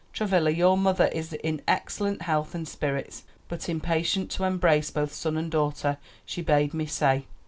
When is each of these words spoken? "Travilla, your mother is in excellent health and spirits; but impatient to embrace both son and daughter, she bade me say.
"Travilla, 0.13 0.49
your 0.49 0.79
mother 0.79 1.09
is 1.13 1.31
in 1.33 1.61
excellent 1.67 2.23
health 2.23 2.55
and 2.55 2.67
spirits; 2.67 3.21
but 3.47 3.69
impatient 3.69 4.31
to 4.31 4.45
embrace 4.45 4.89
both 4.89 5.13
son 5.13 5.37
and 5.37 5.51
daughter, 5.51 5.99
she 6.25 6.41
bade 6.41 6.73
me 6.73 6.87
say. 6.87 7.27